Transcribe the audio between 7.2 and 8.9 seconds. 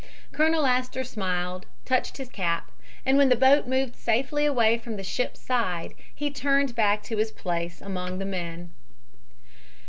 place among the men."